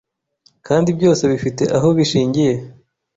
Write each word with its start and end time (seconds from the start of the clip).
kandi 0.67 0.89
byose 0.97 1.23
bifite 1.31 1.63
aho 1.77 1.87
bishingiye. 1.97 2.53